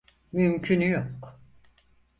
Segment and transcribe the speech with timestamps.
[0.31, 1.41] Mümkünü yok.